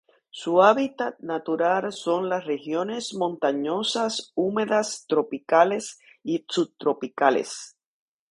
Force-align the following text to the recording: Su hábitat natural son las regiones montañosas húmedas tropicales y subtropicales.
Su 0.31 0.63
hábitat 0.63 1.19
natural 1.19 1.93
son 1.93 2.27
las 2.27 2.43
regiones 2.45 3.13
montañosas 3.13 4.31
húmedas 4.33 5.05
tropicales 5.07 5.99
y 6.23 6.43
subtropicales. 6.49 7.77